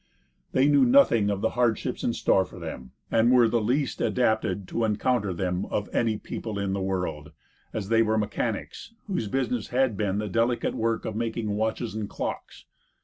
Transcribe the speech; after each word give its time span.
They 0.51 0.67
knew 0.67 0.83
nothing 0.83 1.29
of 1.29 1.41
the 1.41 1.51
hardships 1.51 2.03
in 2.03 2.13
store 2.13 2.43
for 2.43 2.57
them, 2.57 2.89
and 3.11 3.31
were 3.31 3.47
the 3.47 3.61
least 3.61 4.01
adapted 4.01 4.67
to 4.69 4.83
encounter 4.83 5.31
them 5.31 5.67
of 5.67 5.93
any 5.93 6.17
people 6.17 6.57
in 6.57 6.73
the 6.73 6.81
world, 6.81 7.33
as 7.71 7.89
they 7.89 8.01
were 8.01 8.17
mechanics, 8.17 8.95
whose 9.05 9.27
business 9.27 9.67
had 9.67 9.95
been 9.95 10.17
the 10.17 10.27
delicate 10.27 10.73
work 10.73 11.05
of 11.05 11.15
making 11.15 11.51
watches 11.55 11.93
and 11.93 12.09
clocks. 12.09 12.65